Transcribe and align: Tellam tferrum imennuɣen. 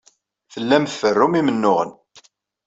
Tellam 0.51 0.85
tferrum 0.87 1.33
imennuɣen. 1.39 1.91